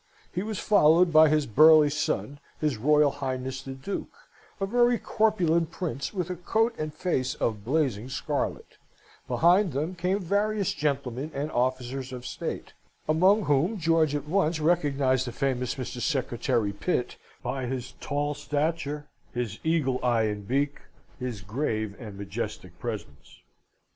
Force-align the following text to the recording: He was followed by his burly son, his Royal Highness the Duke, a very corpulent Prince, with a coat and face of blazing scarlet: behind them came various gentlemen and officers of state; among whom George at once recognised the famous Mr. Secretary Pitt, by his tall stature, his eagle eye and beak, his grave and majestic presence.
He 0.33 0.41
was 0.41 0.57
followed 0.57 1.13
by 1.13 1.29
his 1.29 1.45
burly 1.45 1.91
son, 1.91 2.39
his 2.59 2.75
Royal 2.77 3.11
Highness 3.11 3.61
the 3.61 3.73
Duke, 3.73 4.15
a 4.59 4.65
very 4.65 4.97
corpulent 4.97 5.69
Prince, 5.69 6.11
with 6.11 6.31
a 6.31 6.35
coat 6.35 6.73
and 6.79 6.91
face 6.91 7.35
of 7.35 7.63
blazing 7.63 8.09
scarlet: 8.09 8.65
behind 9.27 9.73
them 9.73 9.93
came 9.93 10.19
various 10.19 10.73
gentlemen 10.73 11.29
and 11.35 11.51
officers 11.51 12.11
of 12.11 12.25
state; 12.25 12.73
among 13.07 13.43
whom 13.43 13.77
George 13.77 14.15
at 14.15 14.27
once 14.27 14.59
recognised 14.59 15.27
the 15.27 15.31
famous 15.31 15.75
Mr. 15.75 16.01
Secretary 16.01 16.73
Pitt, 16.73 17.17
by 17.43 17.67
his 17.67 17.93
tall 18.01 18.33
stature, 18.33 19.05
his 19.35 19.59
eagle 19.63 19.99
eye 20.01 20.23
and 20.23 20.47
beak, 20.47 20.79
his 21.19 21.41
grave 21.41 21.95
and 21.99 22.17
majestic 22.17 22.79
presence. 22.79 23.41